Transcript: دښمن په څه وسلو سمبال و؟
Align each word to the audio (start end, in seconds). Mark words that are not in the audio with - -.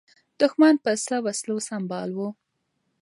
دښمن 0.39 0.75
په 0.83 0.91
څه 1.05 1.15
وسلو 1.25 1.57
سمبال 1.69 2.09
و؟ 2.17 2.19